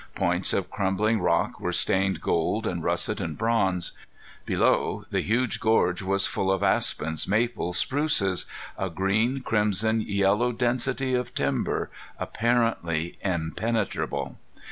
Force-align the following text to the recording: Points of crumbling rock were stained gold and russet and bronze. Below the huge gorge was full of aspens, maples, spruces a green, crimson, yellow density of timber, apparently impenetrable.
Points 0.15 0.51
of 0.51 0.71
crumbling 0.71 1.19
rock 1.21 1.59
were 1.59 1.71
stained 1.71 2.21
gold 2.21 2.65
and 2.65 2.83
russet 2.83 3.21
and 3.21 3.37
bronze. 3.37 3.91
Below 4.47 5.05
the 5.11 5.21
huge 5.21 5.59
gorge 5.59 6.01
was 6.01 6.25
full 6.25 6.51
of 6.51 6.63
aspens, 6.63 7.27
maples, 7.27 7.77
spruces 7.77 8.47
a 8.79 8.89
green, 8.89 9.41
crimson, 9.41 10.01
yellow 10.01 10.53
density 10.53 11.13
of 11.13 11.35
timber, 11.35 11.91
apparently 12.17 13.19
impenetrable. 13.23 14.37